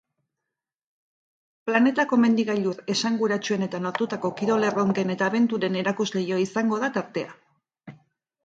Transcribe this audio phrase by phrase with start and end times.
[1.69, 7.97] Planetako mendi gailur esanguratsuenetan lortutako kirol erronken eta abenturen erakusleiho izango da tartea.